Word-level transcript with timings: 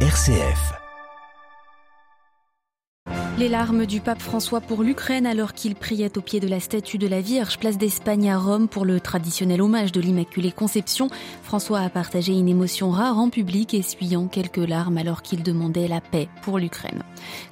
RCF. 0.00 0.85
Les 3.38 3.50
larmes 3.50 3.84
du 3.84 4.00
pape 4.00 4.22
François 4.22 4.62
pour 4.62 4.82
l'Ukraine 4.82 5.26
alors 5.26 5.52
qu'il 5.52 5.74
priait 5.74 6.16
au 6.16 6.22
pied 6.22 6.40
de 6.40 6.48
la 6.48 6.58
statue 6.58 6.96
de 6.96 7.06
la 7.06 7.20
Vierge, 7.20 7.58
place 7.58 7.76
d'Espagne 7.76 8.30
à 8.30 8.38
Rome 8.38 8.66
pour 8.66 8.86
le 8.86 8.98
traditionnel 8.98 9.60
hommage 9.60 9.92
de 9.92 10.00
l'Immaculée 10.00 10.52
Conception. 10.52 11.10
François 11.42 11.80
a 11.80 11.90
partagé 11.90 12.32
une 12.32 12.48
émotion 12.48 12.90
rare 12.90 13.18
en 13.18 13.28
public, 13.28 13.74
essuyant 13.74 14.26
quelques 14.26 14.56
larmes 14.56 14.96
alors 14.96 15.20
qu'il 15.20 15.42
demandait 15.42 15.86
la 15.86 16.00
paix 16.00 16.28
pour 16.40 16.58
l'Ukraine. 16.58 17.02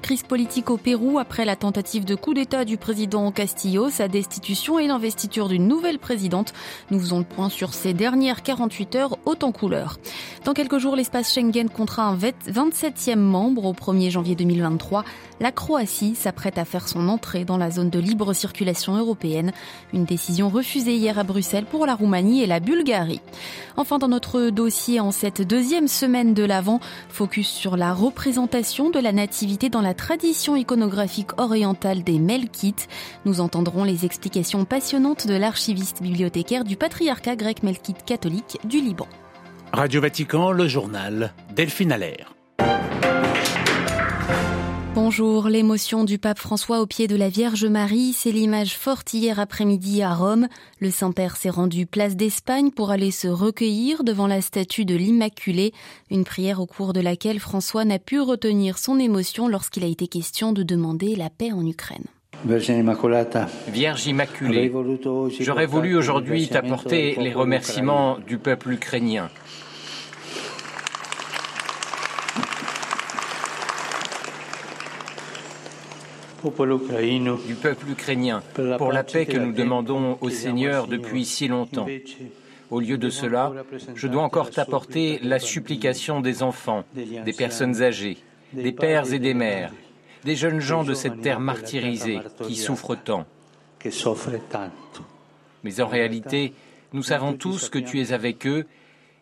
Crise 0.01 0.23
politique 0.23 0.71
au 0.71 0.79
Pérou 0.79 1.19
après 1.19 1.45
la 1.45 1.55
tentative 1.55 2.07
de 2.07 2.15
coup 2.15 2.33
d'État 2.33 2.65
du 2.65 2.79
président 2.79 3.31
Castillo, 3.31 3.91
sa 3.91 4.09
destitution 4.09 4.79
et 4.79 4.87
l'investiture 4.87 5.49
d'une 5.49 5.69
nouvelle 5.69 5.99
présidente. 5.99 6.55
Nous 6.91 6.99
faisons 6.99 7.19
le 7.19 7.25
point 7.25 7.51
sur 7.51 7.75
ces 7.75 7.93
dernières 7.93 8.43
48 8.43 8.95
heures 8.95 9.19
haut 9.27 9.37
en 9.43 9.53
couleur. 9.53 9.99
Dans 10.47 10.55
quelques 10.55 10.79
jours, 10.79 10.97
l'espace 10.97 11.35
Schengen 11.35 11.69
comptera 11.69 12.05
un 12.05 12.17
27e 12.17 13.17
membre 13.17 13.67
au 13.67 13.75
1er 13.75 14.09
janvier 14.09 14.35
2023. 14.35 15.05
La 15.41 15.53
Croatie 15.75 16.15
s'apprête 16.15 16.57
à 16.57 16.65
faire 16.65 16.87
son 16.87 17.09
entrée 17.09 17.45
dans 17.45 17.57
la 17.57 17.69
zone 17.69 17.91
de 17.91 17.99
libre 17.99 18.33
circulation 18.33 18.97
européenne. 18.97 19.51
Une 19.93 20.05
décision 20.05 20.49
refusée 20.49 20.95
hier 20.95 21.19
à 21.19 21.25
Bruxelles 21.25 21.65
pour 21.65 21.85
la 21.85 21.97
Roumanie 21.97 22.45
et 22.45 22.47
la 22.47 22.61
Bulgarie. 22.61 23.21
Enfin, 23.77 23.99
dans 23.99 24.07
notre 24.07 24.51
dossier, 24.51 25.01
en 25.01 25.11
cette 25.11 25.43
deuxième 25.43 25.89
semaine 25.89 26.33
de 26.33 26.45
l'Avent, 26.45 26.79
focus 27.09 27.49
sur 27.49 27.77
la 27.77 27.93
représentation 27.93 28.91
de 28.91 29.01
la 29.01 29.11
nativité 29.11 29.69
dans 29.69 29.81
la 29.81 29.95
tradition 29.95 30.55
iconographique 30.55 31.37
orientale 31.41 32.05
des 32.05 32.21
Melkites. 32.21 32.87
Nous 33.25 33.41
entendrons 33.41 33.83
les 33.83 34.05
explications 34.05 34.65
passionnantes 34.65 35.27
de 35.27 35.35
l'archiviste 35.35 36.03
bibliothécaire 36.03 36.63
du 36.63 36.77
patriarcat 36.77 37.35
grec 37.35 37.65
Melkite 37.65 38.05
catholique 38.05 38.61
du 38.63 38.81
Liban. 38.81 39.09
Radio 39.73 40.01
Vatican, 40.01 40.53
le 40.53 40.69
journal 40.69 41.35
Delphine 41.57 41.91
Allaire. 41.91 42.33
Bonjour, 44.95 45.49
l'émotion 45.49 46.05
du 46.05 46.21
pape 46.21 46.39
François 46.39 46.81
au 46.81 46.87
pied 46.87 47.09
de 47.09 47.17
la 47.17 47.29
Vierge 47.29 47.65
Marie, 47.65 48.13
c'est 48.13 48.31
l'image 48.31 48.77
forte 48.77 49.13
hier 49.13 49.41
après-midi 49.41 50.03
à 50.03 50.15
Rome. 50.15 50.47
Le 50.79 50.89
Saint-Père 50.89 51.37
s'est 51.37 51.51
rendu 51.51 51.85
place 51.85 52.15
d'Espagne 52.15 52.71
pour 52.71 52.93
aller 52.93 53.11
se 53.11 53.27
recueillir 53.27 54.05
devant 54.05 54.29
la 54.29 54.41
statue 54.41 54.85
de 54.85 54.95
l'Immaculée, 54.95 55.73
une 56.13 56.23
prière 56.23 56.61
au 56.61 56.67
cours 56.67 56.93
de 56.93 57.01
laquelle 57.01 57.41
François 57.41 57.85
n'a 57.85 57.99
pu 57.99 58.21
retenir 58.21 58.79
son 58.79 59.01
émotion 59.01 59.49
lorsqu'il 59.49 59.83
a 59.83 59.89
été 59.89 60.07
question 60.07 60.53
de 60.53 60.63
demander 60.63 61.17
la 61.17 61.29
paix 61.29 61.51
en 61.51 61.67
Ukraine. 61.67 62.05
Vierge 62.45 64.07
Immaculée, 64.07 64.73
j'aurais 65.41 65.67
voulu 65.67 65.97
aujourd'hui 65.97 66.47
t'apporter 66.47 67.17
les 67.19 67.33
remerciements 67.33 68.19
du 68.25 68.39
peuple 68.39 68.75
ukrainien 68.75 69.29
du 77.47 77.55
peuple 77.55 77.91
ukrainien 77.91 78.43
pour 78.79 78.93
la 78.93 79.03
paix 79.03 79.27
que 79.27 79.39
nous 79.39 79.53
demandons 79.53 80.19
au 80.21 80.31
Seigneur 80.31 80.87
depuis 80.87 81.25
si 81.25 81.49
longtemps. 81.49 81.87
Au 82.71 82.81
lieu 82.81 82.99
de 82.99 83.11
cela, 83.11 83.53
je 83.95 84.09
dois 84.09 84.23
encore 84.23 84.51
t'apporter 84.51 85.21
la 85.23 85.39
supplication 85.39 86.21
des 86.21 86.43
enfants, 86.43 86.85
des 86.95 87.33
personnes 87.33 87.83
âgées, 87.83 88.19
des 88.53 88.73
pères 88.73 89.13
et 89.13 89.19
des 89.19 89.35
mères, 89.35 89.73
des 90.25 90.37
jeunes 90.37 90.61
gens 90.61 90.85
de 90.85 90.95
cette 90.95 91.21
terre 91.21 91.41
martyrisée 91.41 92.21
qui 92.47 92.57
souffrent 92.57 92.97
tant. 92.97 93.27
Mais 95.63 95.81
en 95.81 95.87
réalité, 95.87 96.53
nous 96.93 97.03
savons 97.03 97.35
tous 97.35 97.69
que 97.69 97.79
tu 97.79 98.01
es 98.01 98.13
avec 98.13 98.47
eux 98.47 98.65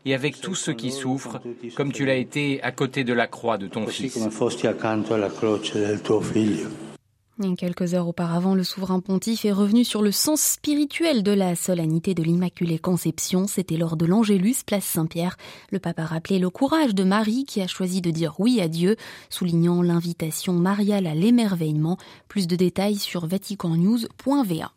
et 0.04 0.14
avec 0.14 0.40
tous 0.40 0.54
ceux 0.54 0.72
qui 0.72 0.90
souffrent, 0.90 1.40
comme 1.76 1.92
tu 1.92 2.04
l'as 2.04 2.16
été 2.16 2.62
à 2.62 2.72
côté 2.72 3.04
de 3.04 3.12
la 3.12 3.26
croix 3.26 3.58
de 3.58 3.68
ton 3.68 3.86
Fils. 3.86 4.18
Quelques 7.56 7.94
heures 7.94 8.06
auparavant, 8.06 8.54
le 8.54 8.62
souverain 8.62 9.00
pontife 9.00 9.44
est 9.44 9.52
revenu 9.52 9.84
sur 9.84 10.00
le 10.00 10.12
sens 10.12 10.40
spirituel 10.40 11.22
de 11.24 11.32
la 11.32 11.56
solennité 11.56 12.14
de 12.14 12.22
l'Immaculée 12.22 12.78
Conception. 12.78 13.48
C'était 13.48 13.76
lors 13.76 13.96
de 13.96 14.06
l'Angélus, 14.06 14.62
place 14.64 14.84
Saint-Pierre. 14.84 15.36
Le 15.70 15.80
pape 15.80 15.98
a 15.98 16.06
rappelé 16.06 16.38
le 16.38 16.50
courage 16.50 16.94
de 16.94 17.02
Marie 17.02 17.44
qui 17.44 17.60
a 17.60 17.66
choisi 17.66 18.00
de 18.00 18.10
dire 18.10 18.36
oui 18.38 18.60
à 18.60 18.68
Dieu, 18.68 18.96
soulignant 19.28 19.82
l'invitation 19.82 20.52
mariale 20.52 21.06
à 21.06 21.14
l'émerveillement. 21.14 21.96
Plus 22.28 22.46
de 22.46 22.54
détails 22.54 22.96
sur 22.96 23.26
vaticannews.va. 23.26 24.72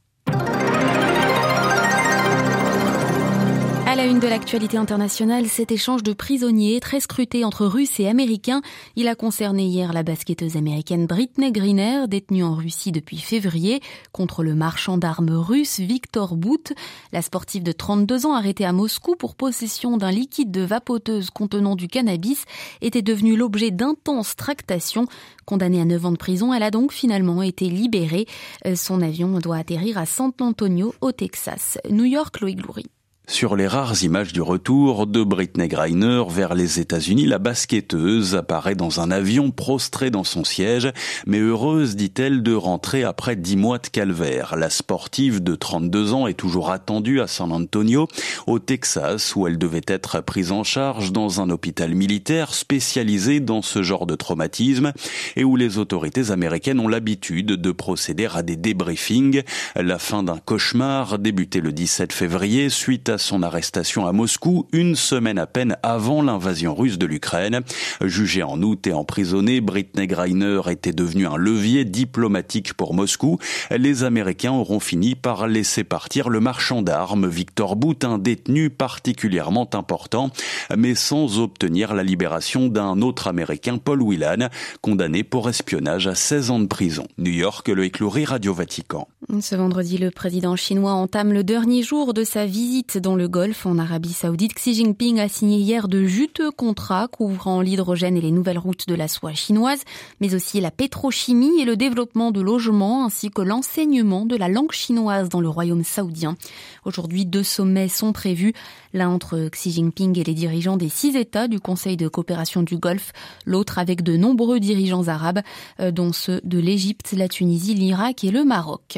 À 3.96 4.00
la 4.00 4.08
une 4.08 4.20
de 4.20 4.28
l'actualité 4.28 4.76
internationale, 4.76 5.48
cet 5.48 5.72
échange 5.72 6.04
de 6.04 6.12
prisonniers 6.12 6.82
très 6.82 7.00
scruté 7.00 7.46
entre 7.46 7.66
Russes 7.66 7.98
et 8.02 8.10
Américains, 8.10 8.62
il 8.98 9.08
a 9.08 9.16
concerné 9.16 9.64
hier 9.64 9.94
la 9.94 10.04
basketteuse 10.04 10.58
américaine 10.58 11.06
Britney 11.06 11.54
Griner, 11.54 12.06
détenue 12.10 12.44
en 12.44 12.56
Russie 12.56 12.92
depuis 12.92 13.20
février, 13.20 13.80
contre 14.12 14.44
le 14.44 14.54
marchand 14.54 14.98
d'armes 14.98 15.32
russe 15.32 15.80
Victor 15.80 16.36
Bout. 16.36 16.74
La 17.14 17.22
sportive 17.22 17.64
de 17.64 17.72
32 17.72 18.26
ans 18.26 18.34
arrêtée 18.34 18.66
à 18.66 18.74
Moscou 18.74 19.16
pour 19.16 19.34
possession 19.34 19.96
d'un 19.96 20.12
liquide 20.12 20.52
de 20.52 20.64
vapoteuse 20.64 21.30
contenant 21.30 21.78
du 21.78 21.88
cannabis 21.88 22.44
était 22.82 23.02
devenue 23.02 23.38
l'objet 23.38 23.72
d'intenses 23.72 24.36
tractations. 24.36 25.08
Condamnée 25.46 25.80
à 25.80 25.86
9 25.86 26.06
ans 26.08 26.12
de 26.12 26.18
prison, 26.18 26.54
elle 26.54 26.64
a 26.64 26.72
donc 26.72 26.92
finalement 26.92 27.42
été 27.42 27.70
libérée. 27.70 28.26
Euh, 28.68 28.76
son 28.76 29.02
avion 29.02 29.40
doit 29.40 29.56
atterrir 29.56 29.98
à 29.98 30.06
San 30.06 30.34
Antonio, 30.42 30.94
au 31.00 31.14
Texas. 31.14 31.78
New 31.90 32.04
York, 32.04 32.42
Loïc 32.42 32.62
Loury. 32.62 32.88
Sur 33.28 33.56
les 33.56 33.66
rares 33.66 34.04
images 34.04 34.34
du 34.34 34.42
retour 34.42 35.08
de 35.08 35.24
Britney 35.24 35.68
Griner 35.68 36.24
vers 36.30 36.54
les 36.54 36.80
États-Unis, 36.80 37.26
la 37.26 37.40
basketteuse 37.40 38.36
apparaît 38.36 38.76
dans 38.76 39.00
un 39.00 39.10
avion 39.10 39.50
prostré 39.50 40.12
dans 40.12 40.24
son 40.24 40.44
siège, 40.44 40.92
mais 41.26 41.40
heureuse, 41.40 41.96
dit-elle, 41.96 42.44
de 42.44 42.54
rentrer 42.54 43.04
après 43.04 43.36
dix 43.36 43.58
mois 43.58 43.80
de 43.80 43.88
calvaire. 43.88 44.56
La 44.56 44.70
sportive 44.70 45.42
de 45.42 45.56
32 45.56 46.14
ans 46.14 46.28
est 46.28 46.36
toujours 46.36 46.70
attendue 46.70 47.20
à 47.20 47.26
San 47.26 47.52
Antonio, 47.52 48.08
au 48.46 48.60
Texas, 48.60 49.36
où 49.36 49.48
elle 49.48 49.58
devait 49.58 49.82
être 49.88 50.22
prise 50.22 50.52
en 50.52 50.64
charge 50.64 51.12
dans 51.12 51.42
un 51.42 51.50
hôpital 51.50 51.96
militaire 51.96 52.54
spécialisé 52.54 53.40
dans 53.40 53.64
ce 53.64 53.82
genre 53.82 54.06
de 54.06 54.16
traumatisme 54.16 54.94
et 55.36 55.44
où 55.44 55.56
les 55.56 55.80
autorités 55.80 56.30
américaines 56.30 56.80
ont 56.80 56.88
l'habitude 56.88 57.48
de 57.48 57.72
procéder 57.72 58.28
à 58.32 58.44
des 58.44 58.56
débriefings. 58.56 59.42
La 59.76 59.98
fin 59.98 60.22
d'un 60.22 60.38
cauchemar 60.38 61.18
débuté 61.18 61.60
le 61.60 61.72
17 61.72 62.14
février 62.14 62.70
suite 62.70 63.10
à 63.10 63.15
son 63.18 63.44
arrestation 63.44 64.08
à 64.08 64.12
Moscou 64.12 64.68
une 64.72 64.96
semaine 64.96 65.40
à 65.40 65.48
peine 65.48 65.78
avant 65.84 66.22
l'invasion 66.22 66.76
russe 66.76 66.98
de 66.98 67.06
l'Ukraine. 67.06 67.62
Jugée 68.02 68.44
en 68.44 68.62
août 68.62 68.88
et 68.88 68.94
emprisonnée, 68.94 69.62
Britney 69.62 70.08
Greiner 70.08 70.62
était 70.70 70.94
devenue 70.94 71.28
un 71.28 71.38
levier 71.38 71.86
diplomatique 71.86 72.74
pour 72.74 72.94
Moscou. 72.94 73.38
Les 73.72 74.04
Américains 74.04 74.54
auront 74.54 74.80
fini 74.80 75.16
par 75.16 75.48
laisser 75.48 75.84
partir 75.84 76.30
le 76.30 76.40
marchand 76.40 76.82
d'armes 76.82 77.28
Victor 77.28 77.76
Bout, 77.76 78.04
un 78.04 78.18
détenu 78.18 78.70
particulièrement 78.70 79.70
important, 79.74 80.32
mais 80.76 80.96
sans 80.96 81.40
obtenir 81.40 81.94
la 81.94 82.04
libération 82.04 82.68
d'un 82.68 83.02
autre 83.02 83.28
Américain, 83.28 83.78
Paul 83.78 84.02
Whelan, 84.02 84.50
condamné 84.82 85.24
pour 85.24 85.50
espionnage 85.50 86.08
à 86.08 86.16
16 86.16 86.52
ans 86.52 86.60
de 86.60 86.68
prison. 86.68 87.08
New 87.18 87.32
York, 87.32 87.68
le 87.68 87.86
écloury 87.86 88.26
Radio 88.26 88.54
Vatican. 88.54 89.08
Ce 89.42 89.56
vendredi, 89.56 89.98
le 89.98 90.12
président 90.12 90.56
chinois 90.56 90.92
entame 90.92 91.34
le 91.34 91.44
dernier 91.44 91.84
jour 91.84 92.14
de 92.14 92.24
sa 92.24 92.46
visite 92.46 92.98
dans 93.06 93.16
le 93.16 93.28
Golfe 93.28 93.68
en 93.68 93.78
Arabie 93.78 94.14
Saoudite. 94.14 94.56
Xi 94.56 94.74
Jinping 94.74 95.20
a 95.20 95.30
signé 95.30 95.60
hier 95.60 95.88
de 95.88 96.06
juteux 96.06 96.50
contrats 96.50 97.08
couvrant 97.08 97.62
l'hydrogène 97.62 98.18
et 98.18 98.22
les 98.22 98.32
nouvelles 98.32 98.58
routes 98.58 98.88
de 98.88 98.96
la 98.96 99.08
soie 99.08 99.36
chinoise, 99.36 99.84
mais 100.22 100.34
aussi 100.34 100.60
la 100.60 100.72
pétrochimie 100.72 101.62
et 101.62 101.66
le 101.66 101.78
développement 101.78 102.32
de 102.32 102.42
logements 102.42 103.06
ainsi 103.06 103.30
que 103.30 103.44
l'enseignement 103.44 104.26
de 104.26 104.36
la 104.36 104.48
langue 104.48 104.72
chinoise 104.72 105.30
dans 105.30 105.40
le 105.40 105.48
royaume 105.48 105.84
saoudien. 105.84 106.36
Aujourd'hui, 106.84 107.28
deux 107.28 107.44
sommets 107.44 107.90
sont 107.90 108.12
prévus, 108.12 108.54
l'un 108.92 109.10
entre 109.10 109.50
Xi 109.50 109.72
Jinping 109.72 110.18
et 110.18 110.24
les 110.24 110.34
dirigeants 110.34 110.78
des 110.78 110.90
six 110.90 111.16
États 111.16 111.48
du 111.48 111.60
Conseil 111.60 111.98
de 111.98 112.08
coopération 112.08 112.64
du 112.64 112.78
Golfe, 112.78 113.12
l'autre 113.46 113.78
avec 113.78 114.02
de 114.02 114.18
nombreux 114.18 114.60
dirigeants 114.60 115.10
arabes, 115.10 115.42
euh, 115.80 115.92
dont 115.92 116.12
ceux 116.12 116.42
de 116.44 116.58
l'Égypte, 116.58 117.14
la 117.16 117.28
Tunisie, 117.28 117.76
l'Irak 117.76 118.24
et 118.24 118.32
le 118.32 118.44
Maroc. 118.44 118.98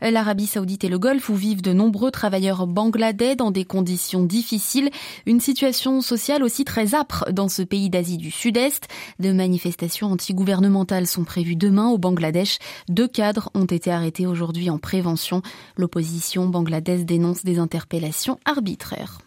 L'Arabie 0.00 0.46
saoudite 0.46 0.84
et 0.84 0.88
le 0.88 0.98
Golfe 0.98 1.30
où 1.30 1.34
vivent 1.34 1.62
de 1.62 1.72
nombreux 1.72 2.10
travailleurs 2.10 2.66
bangladais 2.66 3.33
dans 3.34 3.50
des 3.50 3.64
conditions 3.64 4.24
difficiles, 4.24 4.90
une 5.26 5.40
situation 5.40 6.00
sociale 6.00 6.42
aussi 6.42 6.64
très 6.64 6.94
âpre 6.94 7.24
dans 7.32 7.48
ce 7.48 7.62
pays 7.62 7.90
d'Asie 7.90 8.16
du 8.16 8.30
Sud-Est. 8.30 8.88
De 9.18 9.32
manifestations 9.32 10.12
antigouvernementales 10.12 11.06
sont 11.06 11.24
prévues 11.24 11.56
demain 11.56 11.88
au 11.88 11.98
Bangladesh. 11.98 12.58
Deux 12.88 13.08
cadres 13.08 13.50
ont 13.54 13.64
été 13.64 13.90
arrêtés 13.90 14.26
aujourd'hui 14.26 14.70
en 14.70 14.78
prévention. 14.78 15.42
L'opposition 15.76 16.46
bangladaise 16.46 17.04
dénonce 17.04 17.44
des 17.44 17.58
interpellations 17.58 18.38
arbitraires. 18.44 19.18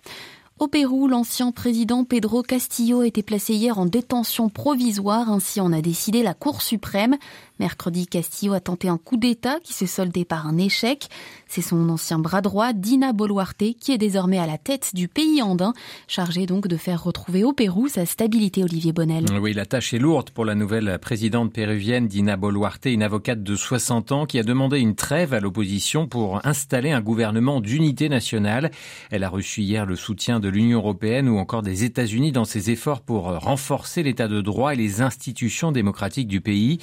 Au 0.59 0.67
Pérou, 0.67 1.07
l'ancien 1.07 1.51
président 1.51 2.03
Pedro 2.03 2.41
Castillo 2.41 3.01
a 3.01 3.07
été 3.07 3.21
placé 3.21 3.53
hier 3.53 3.77
en 3.77 3.85
détention 3.85 4.49
provisoire, 4.49 5.29
ainsi 5.29 5.61
en 5.61 5.71
a 5.71 5.81
décidé 5.81 6.23
la 6.23 6.33
Cour 6.33 6.63
suprême. 6.63 7.15
Mercredi, 7.59 8.07
Castillo 8.07 8.53
a 8.53 8.59
tenté 8.59 8.87
un 8.87 8.97
coup 8.97 9.17
d'État 9.17 9.59
qui 9.63 9.73
s'est 9.73 9.87
soldé 9.87 10.25
par 10.25 10.47
un 10.47 10.57
échec. 10.57 11.07
C'est 11.47 11.61
son 11.61 11.89
ancien 11.89 12.19
bras 12.19 12.41
droit, 12.41 12.73
Dina 12.73 13.13
Boluarte, 13.13 13.75
qui 13.79 13.91
est 13.91 13.97
désormais 13.97 14.37
à 14.37 14.45
la 14.45 14.57
tête 14.57 14.91
du 14.93 15.07
pays 15.07 15.41
andin, 15.41 15.73
chargé 16.07 16.45
donc 16.45 16.67
de 16.67 16.77
faire 16.77 17.03
retrouver 17.03 17.43
au 17.43 17.53
Pérou 17.53 17.87
sa 17.87 18.05
stabilité, 18.05 18.63
Olivier 18.63 18.91
Bonnel. 18.91 19.25
Oui, 19.41 19.53
la 19.53 19.65
tâche 19.65 19.93
est 19.93 19.99
lourde 19.99 20.29
pour 20.29 20.45
la 20.45 20.55
nouvelle 20.55 20.99
présidente 20.99 21.53
péruvienne, 21.53 22.07
Dina 22.07 22.37
Boluarte, 22.37 22.85
une 22.85 23.03
avocate 23.03 23.43
de 23.43 23.55
60 23.55 24.11
ans 24.11 24.25
qui 24.25 24.39
a 24.39 24.43
demandé 24.43 24.79
une 24.79 24.95
trêve 24.95 25.33
à 25.33 25.39
l'opposition 25.39 26.07
pour 26.07 26.45
installer 26.45 26.91
un 26.91 27.01
gouvernement 27.01 27.61
d'unité 27.61 28.09
nationale. 28.09 28.71
Elle 29.09 29.23
a 29.23 29.29
reçu 29.29 29.61
hier 29.61 29.85
le 29.85 29.95
soutien 29.95 30.39
de 30.39 30.49
l'Union 30.49 30.79
européenne 30.79 31.29
ou 31.29 31.37
encore 31.37 31.61
des 31.61 31.83
États-Unis 31.83 32.31
dans 32.31 32.45
ses 32.45 32.71
efforts 32.71 33.01
pour 33.01 33.23
renforcer 33.39 34.03
l'état 34.03 34.27
de 34.27 34.41
droit 34.41 34.73
et 34.73 34.77
les 34.77 35.01
institutions 35.01 35.71
démocratiques 35.71 36.27
du 36.27 36.41
pays. 36.41 36.79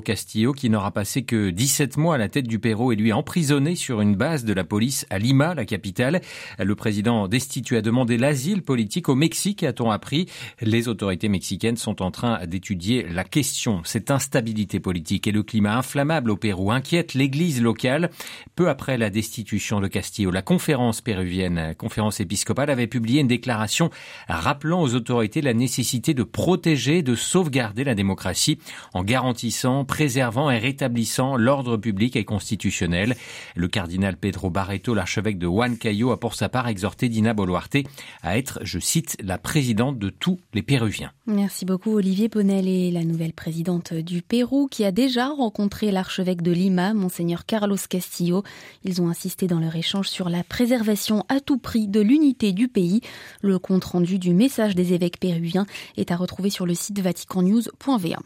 Castillo, 0.00 0.52
qui 0.52 0.70
n'aura 0.70 0.90
passé 0.90 1.22
que 1.22 1.50
17 1.50 1.96
mois 1.96 2.14
à 2.14 2.18
la 2.18 2.28
tête 2.28 2.46
du 2.46 2.58
Pérou, 2.58 2.92
et 2.92 2.96
lui 2.96 3.12
emprisonné 3.12 3.74
sur 3.74 4.00
une 4.00 4.14
base 4.14 4.44
de 4.44 4.52
la 4.52 4.64
police 4.64 5.06
à 5.10 5.18
Lima, 5.18 5.54
la 5.54 5.64
capitale. 5.64 6.20
Le 6.58 6.74
président 6.74 7.28
destitué 7.28 7.76
a 7.76 7.82
demandé 7.82 8.16
l'asile 8.16 8.62
politique 8.62 9.08
au 9.08 9.14
Mexique, 9.14 9.62
a-t-on 9.62 9.90
appris. 9.90 10.28
Les 10.60 10.88
autorités 10.88 11.28
mexicaines 11.28 11.76
sont 11.76 12.02
en 12.02 12.10
train 12.10 12.46
d'étudier 12.46 13.06
la 13.08 13.24
question. 13.24 13.82
Cette 13.84 14.10
instabilité 14.10 14.80
politique 14.80 15.26
et 15.26 15.32
le 15.32 15.42
climat 15.42 15.76
inflammable 15.76 16.30
au 16.30 16.36
Pérou 16.36 16.70
inquiètent 16.70 17.14
l'église 17.14 17.60
locale. 17.60 18.10
Peu 18.54 18.68
après 18.68 18.98
la 18.98 19.10
destitution 19.10 19.80
de 19.80 19.88
Castillo, 19.88 20.30
la 20.30 20.42
conférence 20.42 21.00
péruvienne, 21.00 21.74
conférence 21.76 22.20
épiscopale, 22.20 22.70
avait 22.70 22.86
publié 22.86 23.20
une 23.20 23.28
déclaration 23.28 23.90
rappelant 24.28 24.82
aux 24.82 24.94
autorités 24.94 25.40
la 25.40 25.54
nécessité 25.54 26.14
de 26.14 26.22
protéger, 26.22 27.02
de 27.02 27.14
sauvegarder 27.14 27.84
la 27.84 27.94
démocratie 27.94 28.58
en 28.94 29.02
garantissant 29.02 29.71
préservant 29.84 30.50
et 30.50 30.58
rétablissant 30.58 31.36
l'ordre 31.36 31.76
public 31.76 32.16
et 32.16 32.24
constitutionnel. 32.24 33.16
Le 33.56 33.68
cardinal 33.68 34.16
Pedro 34.16 34.50
Barreto, 34.50 34.94
l'archevêque 34.94 35.38
de 35.38 35.46
Huancayo, 35.46 36.10
a 36.10 36.20
pour 36.20 36.34
sa 36.34 36.48
part 36.48 36.68
exhorté 36.68 37.08
Dina 37.08 37.34
Boluarte 37.34 37.78
à 38.22 38.38
être, 38.38 38.60
je 38.62 38.78
cite, 38.78 39.16
la 39.22 39.38
présidente 39.38 39.98
de 39.98 40.10
tous 40.10 40.38
les 40.54 40.62
Péruviens. 40.62 41.12
Merci 41.26 41.64
beaucoup 41.64 41.94
Olivier 41.94 42.28
Ponel 42.28 42.68
et 42.68 42.90
la 42.90 43.04
nouvelle 43.04 43.32
présidente 43.32 43.94
du 43.94 44.22
Pérou 44.22 44.68
qui 44.70 44.84
a 44.84 44.92
déjà 44.92 45.28
rencontré 45.28 45.90
l'archevêque 45.90 46.42
de 46.42 46.52
Lima, 46.52 46.94
monseigneur 46.94 47.46
Carlos 47.46 47.76
Castillo. 47.88 48.42
Ils 48.84 49.00
ont 49.00 49.08
insisté 49.08 49.46
dans 49.46 49.60
leur 49.60 49.76
échange 49.76 50.08
sur 50.08 50.28
la 50.28 50.44
préservation 50.44 51.24
à 51.28 51.40
tout 51.40 51.58
prix 51.58 51.88
de 51.88 52.00
l'unité 52.00 52.52
du 52.52 52.68
pays. 52.68 53.00
Le 53.40 53.58
compte 53.58 53.84
rendu 53.84 54.18
du 54.18 54.34
message 54.34 54.74
des 54.74 54.92
évêques 54.92 55.18
péruviens 55.18 55.66
est 55.96 56.10
à 56.10 56.16
retrouver 56.16 56.50
sur 56.50 56.66
le 56.66 56.74
site 56.74 56.98
vaticannews.va. 57.00 58.18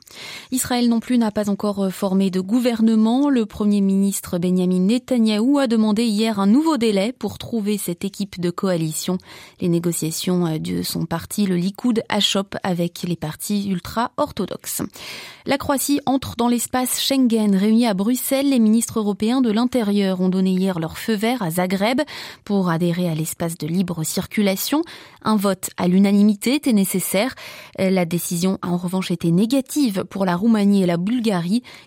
Israël 0.51 0.89
non 0.89 1.01
plus 1.01 1.19
n'a 1.19 1.31
pas 1.37 1.50
encore 1.50 1.85
euh, 1.85 1.91
formé 1.91 2.31
de 2.31 2.41
gouvernement. 2.41 3.29
Le 3.29 3.44
Premier 3.44 3.83
ministre 3.83 4.38
Benjamin 4.38 4.79
Netanyahou 4.79 5.59
a 5.59 5.67
demandé 5.67 6.05
hier 6.05 6.41
un 6.41 6.47
nouveau 6.47 6.79
délai 6.79 7.12
pour 7.12 7.37
trouver 7.37 7.77
cette 7.77 8.06
équipe 8.06 8.41
de 8.41 8.49
coalition. 8.49 9.19
Les 9.61 9.69
négociations 9.69 10.47
euh, 10.47 10.59
de 10.59 10.81
son 10.81 11.05
parti, 11.05 11.44
le 11.44 11.56
Likoud, 11.56 12.03
achoppent 12.09 12.56
avec 12.62 13.03
les 13.03 13.17
partis 13.17 13.69
ultra-orthodoxes. 13.69 14.81
La 15.44 15.59
Croatie 15.59 16.00
entre 16.06 16.37
dans 16.37 16.49
l'espace 16.49 17.03
Schengen. 17.03 17.55
Réunis 17.55 17.87
à 17.87 17.93
Bruxelles, 17.93 18.49
les 18.49 18.59
ministres 18.59 18.99
européens 18.99 19.43
de 19.43 19.53
l'Intérieur 19.53 20.23
ont 20.23 20.31
donné 20.31 20.53
hier 20.53 20.79
leur 20.79 20.97
feu 20.97 21.17
vert 21.17 21.43
à 21.43 21.50
Zagreb 21.50 22.00
pour 22.44 22.71
adhérer 22.71 23.11
à 23.11 23.15
l'espace 23.15 23.59
de 23.59 23.67
libre 23.67 24.05
circulation. 24.05 24.81
Un 25.23 25.37
vote 25.37 25.69
à 25.77 25.87
l'unanimité 25.87 26.55
était 26.55 26.73
nécessaire. 26.73 27.35
La 27.79 28.06
décision 28.06 28.59
a 28.62 28.69
en 28.69 28.77
revanche 28.77 29.11
été 29.11 29.31
négative 29.33 30.05
pour 30.09 30.25
la 30.25 30.35
Roumanie 30.35 30.83
et 30.83 30.87
la 30.87 30.97
Bulgarie 30.97 31.25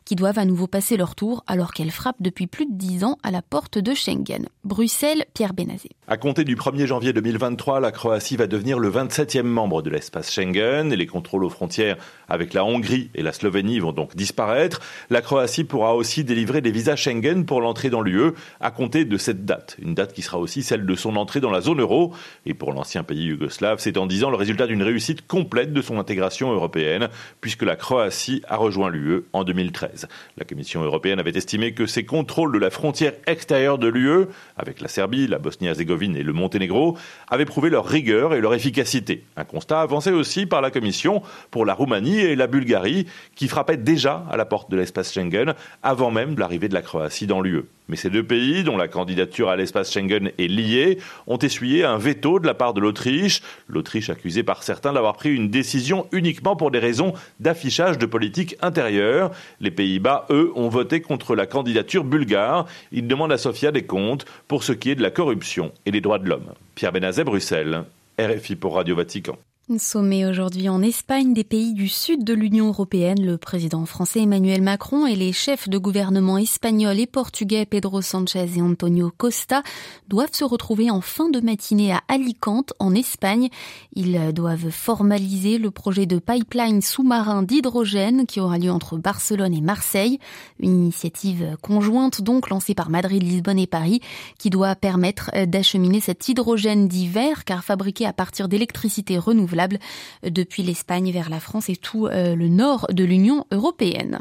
qui 0.05 0.15
doivent 0.15 0.39
à 0.39 0.45
nouveau 0.45 0.67
passer 0.67 0.97
leur 0.97 1.15
tour 1.15 1.43
alors 1.47 1.71
qu'elles 1.71 1.91
frappent 1.91 2.21
depuis 2.21 2.47
plus 2.47 2.65
de 2.65 2.73
dix 2.73 3.03
ans 3.03 3.17
à 3.23 3.31
la 3.31 3.41
porte 3.41 3.77
de 3.77 3.93
Schengen. 3.93 4.47
Bruxelles, 4.63 5.25
Pierre 5.33 5.53
Benazé. 5.53 5.89
À 6.07 6.17
compter 6.17 6.43
du 6.43 6.55
1er 6.55 6.85
janvier 6.85 7.13
2023, 7.13 7.79
la 7.79 7.91
Croatie 7.91 8.35
va 8.35 8.47
devenir 8.47 8.79
le 8.79 8.91
27e 8.91 9.43
membre 9.43 9.81
de 9.81 9.89
l'espace 9.89 10.31
Schengen 10.31 10.91
et 10.91 10.95
les 10.95 11.07
contrôles 11.07 11.43
aux 11.43 11.49
frontières 11.49 11.97
avec 12.27 12.53
la 12.53 12.65
Hongrie 12.65 13.09
et 13.15 13.21
la 13.21 13.31
Slovénie 13.31 13.79
vont 13.79 13.93
donc 13.93 14.15
disparaître. 14.15 14.81
La 15.09 15.21
Croatie 15.21 15.63
pourra 15.63 15.95
aussi 15.95 16.23
délivrer 16.23 16.61
des 16.61 16.71
visas 16.71 16.95
Schengen 16.95 17.45
pour 17.45 17.61
l'entrée 17.61 17.89
dans 17.89 18.01
l'UE 18.01 18.33
à 18.59 18.71
compter 18.71 19.05
de 19.05 19.17
cette 19.17 19.45
date, 19.45 19.77
une 19.81 19.95
date 19.95 20.13
qui 20.13 20.21
sera 20.21 20.37
aussi 20.37 20.63
celle 20.63 20.85
de 20.85 20.95
son 20.95 21.15
entrée 21.15 21.39
dans 21.39 21.51
la 21.51 21.61
zone 21.61 21.79
euro. 21.79 22.13
Et 22.45 22.53
pour 22.53 22.73
l'ancien 22.73 23.03
pays 23.03 23.25
yougoslave, 23.25 23.79
c'est 23.79 23.97
en 23.97 24.05
disant 24.05 24.29
le 24.29 24.37
résultat 24.37 24.67
d'une 24.67 24.83
réussite 24.83 25.25
complète 25.25 25.71
de 25.71 25.81
son 25.81 25.97
intégration 25.97 26.51
européenne, 26.51 27.09
puisque 27.39 27.63
la 27.63 27.75
Croatie 27.75 28.41
a 28.47 28.57
rejoint 28.57 28.89
l'UE 28.89 29.18
en 29.33 29.43
2013. 29.43 30.07
La 30.37 30.45
Commission 30.45 30.83
européenne 30.83 31.19
avait 31.19 31.37
estimé 31.37 31.73
que 31.73 31.85
ces 31.85 32.05
contrôles 32.05 32.53
de 32.53 32.59
la 32.59 32.69
frontière 32.69 33.13
extérieure 33.27 33.77
de 33.77 33.87
l'UE, 33.87 34.25
avec 34.57 34.81
la 34.81 34.87
Serbie, 34.87 35.27
la 35.27 35.39
Bosnie-Herzégovine 35.39 36.15
et 36.15 36.23
le 36.23 36.33
Monténégro, 36.33 36.97
avaient 37.29 37.45
prouvé 37.45 37.69
leur 37.69 37.85
rigueur 37.85 38.33
et 38.33 38.41
leur 38.41 38.53
efficacité. 38.53 39.23
Un 39.37 39.43
constat 39.43 39.81
avancé 39.81 40.11
aussi 40.11 40.45
par 40.45 40.61
la 40.61 40.71
Commission 40.71 41.21
pour 41.51 41.65
la 41.65 41.73
Roumanie 41.73 42.19
et 42.19 42.35
la 42.35 42.47
Bulgarie, 42.47 43.07
qui 43.35 43.47
frappaient 43.47 43.77
déjà 43.77 44.25
à 44.29 44.37
la 44.37 44.45
porte 44.45 44.71
de 44.71 44.77
l'espace 44.77 45.13
Schengen 45.13 45.53
avant 45.83 46.11
même 46.11 46.37
l'arrivée 46.37 46.69
de 46.69 46.73
la 46.73 46.81
Croatie 46.81 47.27
dans 47.27 47.41
l'UE. 47.41 47.63
Mais 47.89 47.95
ces 47.95 48.11
deux 48.11 48.23
pays, 48.23 48.63
dont 48.63 48.77
la 48.77 48.87
candidature 48.87 49.49
à 49.49 49.55
l'espace 49.55 49.91
Schengen 49.91 50.31
est 50.37 50.47
liée, 50.47 50.99
ont 51.25 51.39
essuyé 51.39 51.83
un 51.83 51.97
veto 51.97 52.39
de 52.39 52.45
la 52.45 52.53
part 52.53 52.75
de 52.75 52.79
l'Autriche. 52.79 53.41
L'Autriche 53.67 54.11
accusée 54.11 54.43
par 54.43 54.61
certains 54.61 54.93
d'avoir 54.93 55.15
pris 55.15 55.33
une 55.33 55.49
décision 55.49 56.07
uniquement 56.11 56.55
pour 56.55 56.69
des 56.69 56.77
raisons 56.77 57.13
d'affichage 57.39 57.97
de 57.97 58.05
politique 58.05 58.55
intérieure. 58.61 59.08
Les 59.59 59.71
Pays-Bas, 59.71 60.25
eux, 60.29 60.51
ont 60.55 60.69
voté 60.69 61.01
contre 61.01 61.35
la 61.35 61.45
candidature 61.45 62.03
bulgare. 62.03 62.65
Ils 62.91 63.07
demandent 63.07 63.31
à 63.31 63.37
Sofia 63.37 63.71
des 63.71 63.83
comptes 63.83 64.25
pour 64.47 64.63
ce 64.63 64.73
qui 64.73 64.91
est 64.91 64.95
de 64.95 65.01
la 65.01 65.11
corruption 65.11 65.71
et 65.85 65.91
des 65.91 66.01
droits 66.01 66.19
de 66.19 66.27
l'homme. 66.27 66.53
Pierre 66.75 66.91
Benazet, 66.91 67.23
Bruxelles. 67.23 67.83
RFI 68.19 68.55
pour 68.55 68.75
Radio 68.75 68.95
Vatican. 68.95 69.37
Sommet 69.77 70.25
aujourd'hui 70.25 70.67
en 70.67 70.81
Espagne 70.81 71.33
des 71.33 71.43
pays 71.43 71.73
du 71.73 71.87
sud 71.87 72.23
de 72.23 72.33
l'Union 72.33 72.69
européenne. 72.69 73.23
Le 73.23 73.37
président 73.37 73.85
français 73.85 74.21
Emmanuel 74.21 74.63
Macron 74.63 75.05
et 75.05 75.15
les 75.15 75.31
chefs 75.31 75.69
de 75.69 75.77
gouvernement 75.77 76.39
espagnols 76.39 76.99
et 76.99 77.05
portugais 77.05 77.67
Pedro 77.67 78.01
Sanchez 78.01 78.47
et 78.57 78.61
Antonio 78.63 79.11
Costa 79.15 79.61
doivent 80.07 80.33
se 80.33 80.43
retrouver 80.43 80.89
en 80.89 81.01
fin 81.01 81.29
de 81.29 81.39
matinée 81.39 81.91
à 81.91 82.01
Alicante 82.07 82.73
en 82.79 82.95
Espagne. 82.95 83.49
Ils 83.93 84.33
doivent 84.33 84.71
formaliser 84.71 85.59
le 85.59 85.69
projet 85.69 86.07
de 86.07 86.17
pipeline 86.17 86.81
sous-marin 86.81 87.43
d'hydrogène 87.43 88.25
qui 88.25 88.39
aura 88.39 88.57
lieu 88.57 88.71
entre 88.71 88.97
Barcelone 88.97 89.53
et 89.53 89.61
Marseille. 89.61 90.17
Une 90.59 90.73
initiative 90.73 91.57
conjointe 91.61 92.21
donc 92.21 92.49
lancée 92.49 92.73
par 92.73 92.89
Madrid, 92.89 93.21
Lisbonne 93.21 93.59
et 93.59 93.67
Paris 93.67 94.01
qui 94.39 94.49
doit 94.49 94.75
permettre 94.75 95.29
d'acheminer 95.45 95.99
cet 95.99 96.27
hydrogène 96.27 96.87
d'hiver 96.87 97.45
car 97.45 97.63
fabriqué 97.63 98.07
à 98.07 98.13
partir 98.13 98.47
d'électricité 98.47 99.19
renouvelable 99.19 99.58
depuis 100.23 100.63
l'Espagne 100.63 101.11
vers 101.11 101.29
la 101.29 101.39
France 101.39 101.69
et 101.69 101.75
tout 101.75 102.07
euh, 102.07 102.35
le 102.35 102.47
nord 102.47 102.87
de 102.91 103.03
l'Union 103.03 103.45
européenne. 103.51 104.19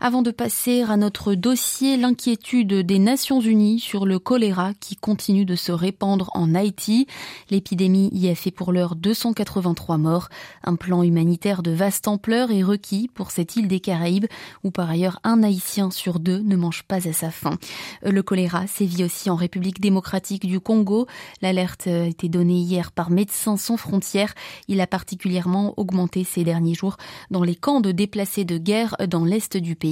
Avant 0.00 0.22
de 0.22 0.30
passer 0.30 0.82
à 0.82 0.96
notre 0.96 1.34
dossier, 1.34 1.96
l'inquiétude 1.96 2.72
des 2.72 3.00
Nations 3.00 3.40
Unies 3.40 3.80
sur 3.80 4.06
le 4.06 4.20
choléra 4.20 4.72
qui 4.78 4.94
continue 4.94 5.44
de 5.44 5.56
se 5.56 5.72
répandre 5.72 6.30
en 6.34 6.54
Haïti. 6.54 7.08
L'épidémie 7.50 8.08
y 8.12 8.28
a 8.28 8.36
fait 8.36 8.52
pour 8.52 8.72
l'heure 8.72 8.94
283 8.94 9.98
morts. 9.98 10.28
Un 10.62 10.76
plan 10.76 11.02
humanitaire 11.02 11.64
de 11.64 11.72
vaste 11.72 12.06
ampleur 12.06 12.52
est 12.52 12.62
requis 12.62 13.10
pour 13.12 13.32
cette 13.32 13.56
île 13.56 13.66
des 13.66 13.80
Caraïbes 13.80 14.26
où 14.62 14.70
par 14.70 14.88
ailleurs 14.88 15.18
un 15.24 15.42
Haïtien 15.42 15.90
sur 15.90 16.20
deux 16.20 16.38
ne 16.38 16.54
mange 16.54 16.84
pas 16.84 17.08
à 17.08 17.12
sa 17.12 17.32
faim. 17.32 17.58
Le 18.04 18.22
choléra 18.22 18.68
sévit 18.68 19.02
aussi 19.02 19.30
en 19.30 19.36
République 19.36 19.80
démocratique 19.80 20.46
du 20.46 20.60
Congo. 20.60 21.08
L'alerte 21.42 21.88
a 21.88 22.06
été 22.06 22.28
donnée 22.28 22.60
hier 22.60 22.92
par 22.92 23.10
Médecins 23.10 23.56
sans 23.56 23.76
frontières. 23.76 24.34
Il 24.68 24.80
a 24.80 24.86
particulièrement 24.86 25.74
augmenté 25.76 26.22
ces 26.22 26.44
derniers 26.44 26.74
jours 26.74 26.98
dans 27.32 27.42
les 27.42 27.56
camps 27.56 27.80
de 27.80 27.90
déplacés 27.90 28.44
de 28.44 28.58
guerre 28.58 28.94
dans 29.08 29.24
l'est 29.24 29.56
du 29.56 29.74
pays. 29.74 29.87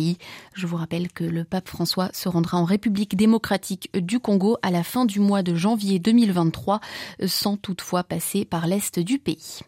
Je 0.54 0.66
vous 0.66 0.76
rappelle 0.76 1.10
que 1.12 1.24
le 1.24 1.44
pape 1.44 1.68
François 1.68 2.10
se 2.12 2.28
rendra 2.28 2.58
en 2.58 2.64
République 2.64 3.16
démocratique 3.16 3.90
du 3.94 4.20
Congo 4.20 4.56
à 4.62 4.70
la 4.70 4.82
fin 4.82 5.04
du 5.04 5.20
mois 5.20 5.42
de 5.42 5.54
janvier 5.54 5.98
2023, 5.98 6.80
sans 7.26 7.56
toutefois 7.56 8.04
passer 8.04 8.44
par 8.44 8.66
l'est 8.66 8.98
du 8.98 9.18
pays. 9.18 9.60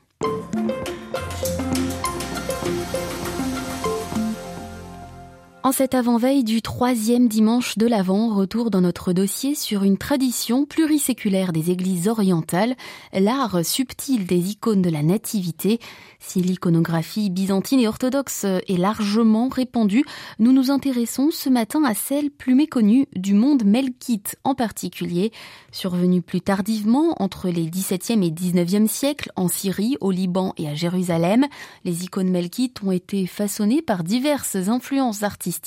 En 5.68 5.72
cette 5.72 5.94
avant-veille 5.94 6.44
du 6.44 6.62
troisième 6.62 7.28
dimanche 7.28 7.76
de 7.76 7.86
l'Avent, 7.86 8.34
retour 8.34 8.70
dans 8.70 8.80
notre 8.80 9.12
dossier 9.12 9.54
sur 9.54 9.82
une 9.82 9.98
tradition 9.98 10.64
pluriséculaire 10.64 11.52
des 11.52 11.70
églises 11.70 12.08
orientales, 12.08 12.74
l'art 13.12 13.62
subtil 13.62 14.24
des 14.24 14.52
icônes 14.52 14.80
de 14.80 14.88
la 14.88 15.02
nativité. 15.02 15.78
Si 16.20 16.40
l'iconographie 16.40 17.28
byzantine 17.28 17.80
et 17.80 17.86
orthodoxe 17.86 18.44
est 18.44 18.78
largement 18.78 19.48
répandue, 19.48 20.04
nous 20.38 20.52
nous 20.52 20.70
intéressons 20.70 21.28
ce 21.30 21.50
matin 21.50 21.84
à 21.84 21.92
celle 21.92 22.30
plus 22.30 22.54
méconnue 22.54 23.06
du 23.14 23.34
monde 23.34 23.64
melkite 23.66 24.36
en 24.44 24.54
particulier, 24.54 25.32
survenue 25.70 26.22
plus 26.22 26.40
tardivement 26.40 27.14
entre 27.22 27.50
les 27.50 27.66
17e 27.66 28.24
et 28.24 28.30
19e 28.30 28.86
siècles 28.86 29.30
en 29.36 29.48
Syrie, 29.48 29.98
au 30.00 30.12
Liban 30.12 30.54
et 30.56 30.66
à 30.66 30.74
Jérusalem. 30.74 31.46
Les 31.84 32.04
icônes 32.04 32.30
melkites 32.30 32.82
ont 32.82 32.90
été 32.90 33.26
façonnées 33.26 33.82
par 33.82 34.02
diverses 34.02 34.56
influences 34.56 35.22
artistiques 35.22 35.57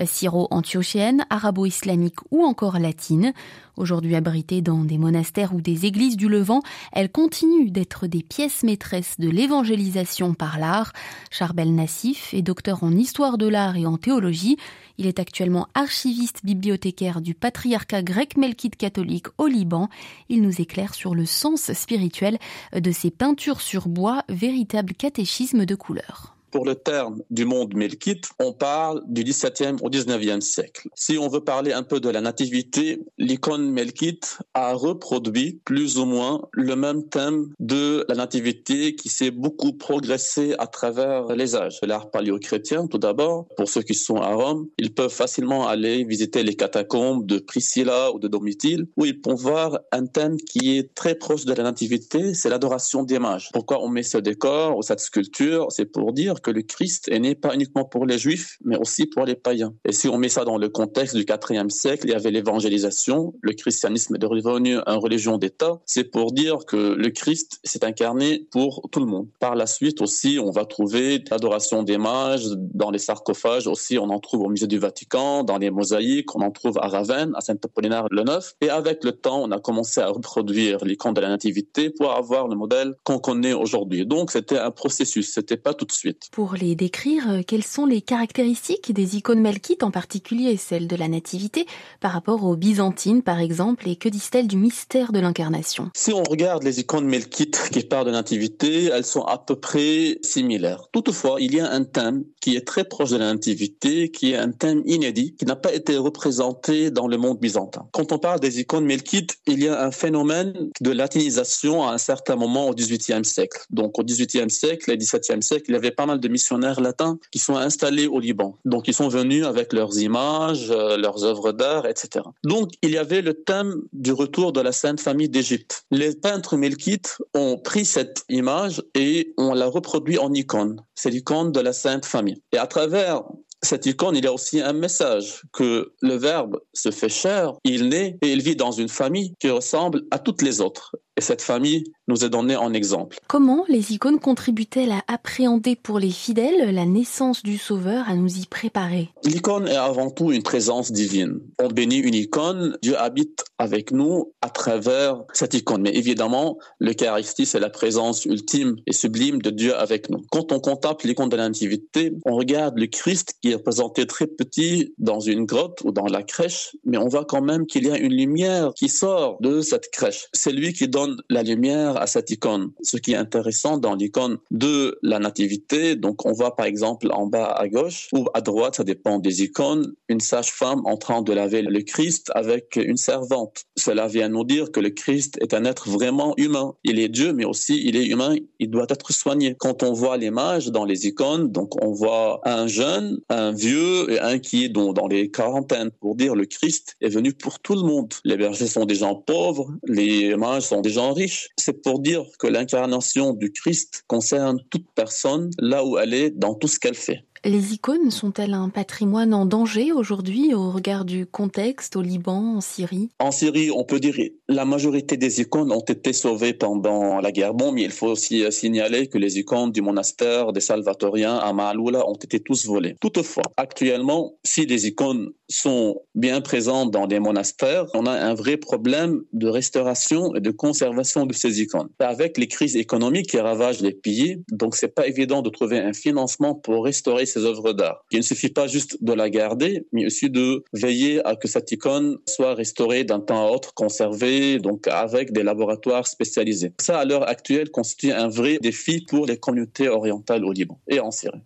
euh, 0.00 0.06
syro-antiochienne, 0.06 1.24
arabo-islamique 1.30 2.18
ou 2.30 2.44
encore 2.44 2.78
latine. 2.78 3.32
Aujourd'hui 3.76 4.14
abritées 4.14 4.60
dans 4.60 4.84
des 4.84 4.98
monastères 4.98 5.54
ou 5.54 5.60
des 5.60 5.86
églises 5.86 6.16
du 6.16 6.28
Levant, 6.28 6.62
elles 6.92 7.10
continuent 7.10 7.70
d'être 7.70 8.06
des 8.06 8.22
pièces 8.22 8.62
maîtresses 8.62 9.18
de 9.18 9.30
l'évangélisation 9.30 10.34
par 10.34 10.58
l'art. 10.58 10.92
Charbel 11.30 11.74
Nassif 11.74 12.34
est 12.34 12.42
docteur 12.42 12.84
en 12.84 12.92
histoire 12.92 13.38
de 13.38 13.48
l'art 13.48 13.76
et 13.76 13.86
en 13.86 13.96
théologie. 13.96 14.58
Il 14.98 15.06
est 15.06 15.18
actuellement 15.18 15.66
archiviste 15.74 16.44
bibliothécaire 16.44 17.22
du 17.22 17.34
patriarcat 17.34 18.02
grec 18.02 18.36
melkite 18.36 18.76
catholique 18.76 19.28
au 19.38 19.46
Liban. 19.46 19.88
Il 20.28 20.42
nous 20.42 20.60
éclaire 20.60 20.94
sur 20.94 21.14
le 21.14 21.24
sens 21.24 21.72
spirituel 21.72 22.38
de 22.74 22.92
ces 22.92 23.10
peintures 23.10 23.62
sur 23.62 23.88
bois, 23.88 24.24
véritable 24.28 24.92
catéchisme 24.92 25.64
de 25.64 25.74
couleur. 25.74 26.36
Pour 26.50 26.64
le 26.64 26.74
terme 26.74 27.22
du 27.30 27.44
monde 27.44 27.74
melkite, 27.74 28.30
on 28.38 28.52
parle 28.52 29.02
du 29.06 29.22
17e 29.22 29.78
au 29.82 29.90
19e 29.90 30.40
siècle. 30.40 30.88
Si 30.94 31.16
on 31.18 31.28
veut 31.28 31.44
parler 31.44 31.72
un 31.72 31.82
peu 31.82 32.00
de 32.00 32.08
la 32.08 32.20
nativité, 32.20 33.00
l'icône 33.18 33.70
melkite 33.70 34.38
a 34.54 34.72
reproduit 34.72 35.60
plus 35.64 35.98
ou 35.98 36.04
moins 36.04 36.42
le 36.52 36.74
même 36.76 37.08
thème 37.08 37.52
de 37.60 38.04
la 38.08 38.14
nativité 38.14 38.94
qui 38.94 39.08
s'est 39.08 39.30
beaucoup 39.30 39.72
progressé 39.72 40.54
à 40.58 40.66
travers 40.66 41.26
les 41.34 41.54
âges. 41.54 41.78
L'art 41.82 42.10
paléo-chrétien, 42.10 42.86
tout 42.86 42.98
d'abord, 42.98 43.46
pour 43.56 43.68
ceux 43.68 43.82
qui 43.82 43.94
sont 43.94 44.16
à 44.16 44.34
Rome, 44.34 44.68
ils 44.78 44.92
peuvent 44.92 45.12
facilement 45.12 45.68
aller 45.68 46.04
visiter 46.04 46.42
les 46.42 46.54
catacombes 46.54 47.26
de 47.26 47.38
Priscilla 47.38 48.12
ou 48.12 48.18
de 48.18 48.28
Domitille, 48.28 48.86
où 48.96 49.04
ils 49.04 49.20
peuvent 49.20 49.34
voir 49.34 49.78
un 49.92 50.06
thème 50.06 50.36
qui 50.36 50.76
est 50.76 50.94
très 50.94 51.14
proche 51.14 51.44
de 51.44 51.54
la 51.54 51.62
nativité, 51.62 52.34
c'est 52.34 52.50
l'adoration 52.50 53.02
des 53.02 53.18
mages. 53.18 53.50
Pourquoi 53.52 53.82
on 53.82 53.88
met 53.88 54.02
ce 54.02 54.18
décor 54.18 54.76
ou 54.76 54.82
cette 54.82 55.00
sculpture? 55.00 55.66
C'est 55.70 55.86
pour 55.86 56.12
dire 56.12 56.39
que 56.40 56.50
le 56.50 56.62
Christ 56.62 57.08
est 57.08 57.18
né 57.18 57.34
pas 57.34 57.54
uniquement 57.54 57.84
pour 57.84 58.06
les 58.06 58.18
Juifs, 58.18 58.56
mais 58.64 58.76
aussi 58.76 59.06
pour 59.06 59.24
les 59.24 59.34
païens. 59.34 59.74
Et 59.84 59.92
si 59.92 60.08
on 60.08 60.18
met 60.18 60.28
ça 60.28 60.44
dans 60.44 60.58
le 60.58 60.68
contexte 60.68 61.16
du 61.16 61.22
IVe 61.22 61.68
siècle, 61.68 62.06
il 62.06 62.10
y 62.10 62.14
avait 62.14 62.30
l'évangélisation, 62.30 63.34
le 63.40 63.52
christianisme 63.52 64.14
est 64.14 64.18
devenu 64.18 64.76
une 64.76 64.98
religion 64.98 65.38
d'État, 65.38 65.80
c'est 65.86 66.04
pour 66.04 66.32
dire 66.32 66.58
que 66.66 66.76
le 66.76 67.10
Christ 67.10 67.60
s'est 67.64 67.84
incarné 67.84 68.46
pour 68.50 68.88
tout 68.90 69.00
le 69.00 69.06
monde. 69.06 69.28
Par 69.38 69.54
la 69.54 69.66
suite 69.66 70.00
aussi, 70.00 70.38
on 70.42 70.50
va 70.50 70.64
trouver 70.64 71.22
l'adoration 71.30 71.82
des 71.82 71.98
mages 71.98 72.46
dans 72.74 72.90
les 72.90 72.98
sarcophages 72.98 73.66
aussi, 73.66 73.98
on 73.98 74.10
en 74.10 74.18
trouve 74.18 74.42
au 74.42 74.48
musée 74.48 74.66
du 74.66 74.78
Vatican, 74.78 75.44
dans 75.44 75.58
les 75.58 75.70
mosaïques, 75.70 76.34
on 76.34 76.40
en 76.40 76.50
trouve 76.50 76.78
à 76.78 76.88
Ravenne, 76.88 77.32
à 77.36 77.40
Saint-Apollinaire 77.40 78.06
le 78.10 78.22
Neuf. 78.22 78.54
Et 78.60 78.70
avec 78.70 79.04
le 79.04 79.12
temps, 79.12 79.42
on 79.42 79.50
a 79.50 79.58
commencé 79.58 80.00
à 80.00 80.08
reproduire 80.08 80.84
l'icône 80.84 81.14
de 81.14 81.20
la 81.20 81.28
nativité 81.28 81.90
pour 81.90 82.12
avoir 82.12 82.48
le 82.48 82.56
modèle 82.56 82.94
qu'on 83.04 83.18
connaît 83.18 83.52
aujourd'hui. 83.52 84.06
Donc 84.06 84.30
c'était 84.30 84.58
un 84.58 84.70
processus, 84.70 85.32
c'était 85.32 85.56
pas 85.56 85.74
tout 85.74 85.84
de 85.84 85.92
suite. 85.92 86.29
Pour 86.30 86.54
les 86.54 86.76
décrire, 86.76 87.28
euh, 87.28 87.40
quelles 87.44 87.64
sont 87.64 87.86
les 87.86 88.00
caractéristiques 88.00 88.92
des 88.92 89.16
icônes 89.16 89.40
melkites, 89.40 89.82
en 89.82 89.90
particulier 89.90 90.56
celles 90.56 90.86
de 90.86 90.94
la 90.94 91.08
nativité, 91.08 91.66
par 91.98 92.12
rapport 92.12 92.44
aux 92.44 92.54
byzantines 92.54 93.22
par 93.22 93.40
exemple, 93.40 93.88
et 93.88 93.96
que 93.96 94.08
disent-elles 94.08 94.46
du 94.46 94.56
mystère 94.56 95.10
de 95.10 95.18
l'incarnation? 95.18 95.90
Si 95.96 96.12
on 96.12 96.22
regarde 96.22 96.62
les 96.62 96.78
icônes 96.78 97.06
melkites 97.06 97.70
qui 97.72 97.80
parlent 97.80 98.06
de 98.06 98.12
nativité, 98.12 98.84
elles 98.84 99.04
sont 99.04 99.22
à 99.22 99.38
peu 99.38 99.56
près 99.56 100.18
similaires. 100.22 100.84
Toutefois, 100.92 101.38
il 101.40 101.52
y 101.52 101.58
a 101.58 101.68
un 101.68 101.82
thème 101.82 102.22
qui 102.40 102.54
est 102.54 102.64
très 102.64 102.84
proche 102.84 103.10
de 103.10 103.16
la 103.16 103.32
nativité, 103.32 104.12
qui 104.12 104.30
est 104.30 104.36
un 104.36 104.52
thème 104.52 104.82
inédit, 104.86 105.34
qui 105.34 105.46
n'a 105.46 105.56
pas 105.56 105.74
été 105.74 105.96
représenté 105.96 106.92
dans 106.92 107.08
le 107.08 107.16
monde 107.16 107.40
byzantin. 107.40 107.88
Quand 107.90 108.12
on 108.12 108.18
parle 108.18 108.38
des 108.38 108.60
icônes 108.60 108.86
melkites, 108.86 109.36
il 109.48 109.64
y 109.64 109.66
a 109.66 109.84
un 109.84 109.90
phénomène 109.90 110.70
de 110.80 110.90
latinisation 110.92 111.88
à 111.88 111.94
un 111.94 111.98
certain 111.98 112.36
moment 112.36 112.68
au 112.68 112.74
XVIIIe 112.74 113.24
siècle. 113.24 113.64
Donc 113.70 113.98
au 113.98 114.04
XVIIIe 114.04 114.48
siècle 114.48 114.92
et 114.92 114.96
XVIIe 114.96 115.42
siècle, 115.42 115.64
il 115.68 115.72
y 115.72 115.76
avait 115.76 115.90
pas 115.90 116.06
mal 116.06 116.19
de 116.20 116.28
missionnaires 116.28 116.80
latins 116.80 117.18
qui 117.30 117.38
sont 117.38 117.56
installés 117.56 118.06
au 118.06 118.20
Liban. 118.20 118.58
Donc 118.64 118.88
ils 118.88 118.94
sont 118.94 119.08
venus 119.08 119.44
avec 119.44 119.72
leurs 119.72 119.98
images, 119.98 120.70
euh, 120.70 120.96
leurs 120.96 121.24
œuvres 121.24 121.52
d'art, 121.52 121.86
etc. 121.86 122.24
Donc 122.44 122.70
il 122.82 122.90
y 122.90 122.98
avait 122.98 123.22
le 123.22 123.34
thème 123.34 123.82
du 123.92 124.12
retour 124.12 124.52
de 124.52 124.60
la 124.60 124.72
Sainte 124.72 125.00
Famille 125.00 125.28
d'Égypte. 125.28 125.84
Les 125.90 126.14
peintres 126.14 126.56
melkites 126.56 127.18
ont 127.34 127.58
pris 127.58 127.84
cette 127.84 128.24
image 128.28 128.82
et 128.94 129.32
on 129.36 129.54
l'a 129.54 129.66
reproduit 129.66 130.18
en 130.18 130.32
icône. 130.32 130.82
C'est 130.94 131.10
l'icône 131.10 131.52
de 131.52 131.60
la 131.60 131.72
Sainte 131.72 132.04
Famille. 132.04 132.42
Et 132.52 132.58
à 132.58 132.66
travers 132.66 133.22
cette 133.62 133.86
icône, 133.86 134.16
il 134.16 134.24
y 134.24 134.26
a 134.26 134.32
aussi 134.32 134.60
un 134.60 134.72
message 134.72 135.42
que 135.52 135.92
le 136.00 136.14
Verbe 136.14 136.60
se 136.72 136.90
fait 136.90 137.08
chair, 137.08 137.52
il 137.64 137.88
naît 137.88 138.16
et 138.22 138.32
il 138.32 138.40
vit 138.40 138.56
dans 138.56 138.72
une 138.72 138.88
famille 138.88 139.34
qui 139.38 139.50
ressemble 139.50 140.02
à 140.10 140.18
toutes 140.18 140.42
les 140.42 140.60
autres. 140.60 140.96
Et 141.16 141.20
cette 141.20 141.42
famille 141.42 141.84
nous 142.10 142.24
est 142.24 142.28
donnée 142.28 142.56
en 142.56 142.72
exemple. 142.72 143.18
Comment 143.28 143.64
les 143.68 143.92
icônes 143.92 144.18
contribuent-elles 144.18 144.90
à 144.90 145.02
appréhender 145.06 145.76
pour 145.76 145.98
les 145.98 146.10
fidèles 146.10 146.74
la 146.74 146.84
naissance 146.84 147.42
du 147.42 147.56
Sauveur, 147.56 148.08
à 148.08 148.14
nous 148.14 148.38
y 148.38 148.46
préparer? 148.46 149.10
L'icône 149.24 149.68
est 149.68 149.76
avant 149.76 150.10
tout 150.10 150.32
une 150.32 150.42
présence 150.42 150.90
divine. 150.90 151.40
On 151.62 151.68
bénit 151.68 151.98
une 151.98 152.14
icône, 152.14 152.76
Dieu 152.82 152.98
habite 152.98 153.44
avec 153.58 153.92
nous 153.92 154.32
à 154.40 154.50
travers 154.50 155.22
cette 155.32 155.54
icône. 155.54 155.82
Mais 155.82 155.94
évidemment, 155.94 156.58
l'Eucharistie, 156.80 157.46
c'est 157.46 157.60
la 157.60 157.70
présence 157.70 158.24
ultime 158.24 158.76
et 158.86 158.92
sublime 158.92 159.40
de 159.40 159.50
Dieu 159.50 159.76
avec 159.76 160.10
nous. 160.10 160.22
Quand 160.30 160.50
on 160.52 160.58
contemple 160.58 161.06
l'icône 161.06 161.28
de 161.28 161.36
l'intimité, 161.36 162.12
on 162.26 162.34
regarde 162.34 162.76
le 162.76 162.86
Christ 162.86 163.34
qui 163.40 163.50
est 163.50 163.54
représenté 163.54 164.06
très 164.06 164.26
petit 164.26 164.94
dans 164.98 165.20
une 165.20 165.44
grotte 165.44 165.80
ou 165.84 165.92
dans 165.92 166.06
la 166.06 166.22
crèche, 166.22 166.74
mais 166.84 166.98
on 166.98 167.06
voit 167.06 167.24
quand 167.24 167.42
même 167.42 167.66
qu'il 167.66 167.86
y 167.86 167.90
a 167.90 167.98
une 167.98 168.14
lumière 168.14 168.72
qui 168.74 168.88
sort 168.88 169.38
de 169.40 169.60
cette 169.60 169.90
crèche. 169.90 170.26
C'est 170.32 170.52
lui 170.52 170.72
qui 170.72 170.88
donne 170.88 171.16
la 171.28 171.42
lumière 171.42 171.99
à 172.00 172.06
cette 172.06 172.30
icône. 172.30 172.72
Ce 172.82 172.96
qui 172.96 173.12
est 173.12 173.16
intéressant 173.16 173.78
dans 173.78 173.94
l'icône 173.94 174.38
de 174.50 174.98
la 175.02 175.18
nativité, 175.18 175.96
donc 175.96 176.26
on 176.26 176.32
voit 176.32 176.56
par 176.56 176.66
exemple 176.66 177.08
en 177.12 177.26
bas 177.26 177.46
à 177.46 177.68
gauche 177.68 178.08
ou 178.12 178.26
à 178.34 178.40
droite, 178.40 178.76
ça 178.76 178.84
dépend 178.84 179.18
des 179.18 179.42
icônes, 179.42 179.92
une 180.08 180.20
sage-femme 180.20 180.80
en 180.84 180.96
train 180.96 181.22
de 181.22 181.32
laver 181.32 181.62
le 181.62 181.82
Christ 181.82 182.30
avec 182.34 182.76
une 182.76 182.96
servante. 182.96 183.64
Cela 183.76 184.08
vient 184.08 184.28
nous 184.28 184.44
dire 184.44 184.72
que 184.72 184.80
le 184.80 184.90
Christ 184.90 185.38
est 185.40 185.54
un 185.54 185.64
être 185.64 185.88
vraiment 185.88 186.34
humain. 186.36 186.74
Il 186.84 186.98
est 186.98 187.08
Dieu, 187.08 187.32
mais 187.32 187.44
aussi 187.44 187.82
il 187.84 187.96
est 187.96 188.06
humain, 188.06 188.34
il 188.58 188.70
doit 188.70 188.86
être 188.88 189.12
soigné. 189.12 189.54
Quand 189.58 189.82
on 189.82 189.92
voit 189.92 190.16
l'image 190.16 190.68
dans 190.68 190.84
les 190.84 191.06
icônes, 191.06 191.52
donc 191.52 191.82
on 191.84 191.92
voit 191.92 192.40
un 192.44 192.66
jeune, 192.66 193.20
un 193.28 193.52
vieux 193.52 194.10
et 194.10 194.20
un 194.20 194.38
qui 194.38 194.64
est 194.64 194.68
dans, 194.68 194.92
dans 194.92 195.06
les 195.06 195.30
quarantaines 195.30 195.90
pour 196.00 196.14
dire 196.14 196.34
le 196.34 196.46
Christ 196.46 196.96
est 197.00 197.08
venu 197.08 197.32
pour 197.32 197.60
tout 197.60 197.74
le 197.74 197.82
monde. 197.82 198.12
Les 198.24 198.36
bergers 198.36 198.66
sont 198.66 198.86
des 198.86 198.94
gens 198.94 199.14
pauvres, 199.14 199.70
les 199.86 200.34
mages 200.36 200.62
sont 200.62 200.80
des 200.80 200.90
gens 200.90 201.12
riche. 201.12 201.48
C'est 201.58 201.82
pour 201.90 201.98
dire 201.98 202.24
que 202.38 202.46
l'incarnation 202.46 203.32
du 203.32 203.50
Christ 203.50 204.04
concerne 204.06 204.60
toute 204.70 204.86
personne 204.94 205.50
là 205.58 205.84
où 205.84 205.98
elle 205.98 206.14
est 206.14 206.30
dans 206.30 206.54
tout 206.54 206.68
ce 206.68 206.78
qu'elle 206.78 206.94
fait. 206.94 207.24
Les 207.42 207.72
icônes 207.72 208.10
sont-elles 208.10 208.52
un 208.52 208.68
patrimoine 208.68 209.32
en 209.32 209.46
danger 209.46 209.92
aujourd'hui 209.92 210.52
au 210.52 210.70
regard 210.70 211.06
du 211.06 211.24
contexte 211.24 211.96
au 211.96 212.02
Liban, 212.02 212.56
en 212.56 212.60
Syrie? 212.60 213.08
En 213.18 213.30
Syrie, 213.30 213.70
on 213.70 213.84
peut 213.84 213.98
dire 213.98 214.14
la 214.46 214.66
majorité 214.66 215.16
des 215.16 215.40
icônes 215.40 215.72
ont 215.72 215.80
été 215.80 216.12
sauvées 216.12 216.52
pendant 216.52 217.18
la 217.18 217.32
guerre. 217.32 217.54
Bon, 217.54 217.72
mais 217.72 217.84
il 217.84 217.92
faut 217.92 218.08
aussi 218.08 218.44
euh, 218.44 218.50
signaler 218.50 219.06
que 219.06 219.16
les 219.16 219.38
icônes 219.38 219.72
du 219.72 219.80
monastère 219.80 220.52
des 220.52 220.60
Salvatoriens 220.60 221.36
à 221.36 221.54
Maaloula 221.54 222.06
ont 222.06 222.16
été 222.16 222.40
tous 222.40 222.66
volées. 222.66 222.96
Toutefois, 223.00 223.44
actuellement, 223.56 224.34
si 224.44 224.66
les 224.66 224.86
icônes 224.86 225.30
sont 225.48 226.02
bien 226.14 226.42
présentes 226.42 226.90
dans 226.90 227.06
des 227.06 227.20
monastères, 227.20 227.86
on 227.94 228.04
a 228.04 228.12
un 228.12 228.34
vrai 228.34 228.58
problème 228.58 229.22
de 229.32 229.48
restauration 229.48 230.34
et 230.34 230.40
de 230.40 230.50
conservation 230.50 231.24
de 231.24 231.32
ces 231.32 231.62
icônes. 231.62 231.88
Avec 232.00 232.36
les 232.36 232.48
crises 232.48 232.76
économiques 232.76 233.30
qui 233.30 233.38
ravagent 233.38 233.80
les 233.80 233.94
pays, 233.94 234.42
donc 234.52 234.76
c'est 234.76 234.94
pas 234.94 235.06
évident 235.06 235.40
de 235.40 235.48
trouver 235.48 235.78
un 235.78 235.94
financement 235.94 236.54
pour 236.54 236.84
restaurer 236.84 237.26
ces 237.30 237.44
œuvres 237.44 237.72
d'art. 237.72 238.04
Il 238.10 238.18
ne 238.18 238.22
suffit 238.22 238.48
pas 238.48 238.66
juste 238.66 239.02
de 239.02 239.12
la 239.12 239.30
garder, 239.30 239.86
mais 239.92 240.06
aussi 240.06 240.30
de 240.30 240.64
veiller 240.72 241.24
à 241.26 241.36
que 241.36 241.48
cette 241.48 241.70
icône 241.72 242.18
soit 242.26 242.54
restaurée 242.54 243.04
d'un 243.04 243.20
temps 243.20 243.46
à 243.46 243.50
autre, 243.50 243.74
conservée, 243.74 244.58
donc 244.58 244.88
avec 244.88 245.32
des 245.32 245.42
laboratoires 245.42 246.06
spécialisés. 246.06 246.72
Ça, 246.80 246.98
à 246.98 247.04
l'heure 247.04 247.28
actuelle, 247.28 247.70
constitue 247.70 248.12
un 248.12 248.28
vrai 248.28 248.58
défi 248.60 249.04
pour 249.08 249.26
les 249.26 249.36
communautés 249.36 249.88
orientales 249.88 250.44
au 250.44 250.52
Liban 250.52 250.78
et 250.88 251.00
en 251.00 251.10
Syrie. 251.10 251.40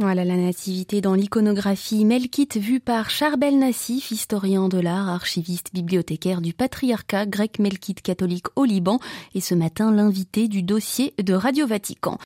Voilà 0.00 0.24
la 0.24 0.36
nativité 0.36 1.00
dans 1.00 1.14
l'iconographie 1.14 2.04
melkite 2.04 2.56
vue 2.56 2.78
par 2.78 3.10
Charbel 3.10 3.58
Nassif, 3.58 4.12
historien 4.12 4.68
de 4.68 4.78
l'art, 4.78 5.08
archiviste 5.08 5.74
bibliothécaire 5.74 6.40
du 6.40 6.52
patriarcat 6.52 7.26
grec 7.26 7.58
melkite 7.58 8.00
catholique 8.00 8.46
au 8.54 8.64
Liban 8.64 9.00
et 9.34 9.40
ce 9.40 9.56
matin 9.56 9.90
l'invité 9.90 10.46
du 10.46 10.62
dossier 10.62 11.14
de 11.20 11.34
Radio 11.34 11.66
Vatican. 11.66 12.18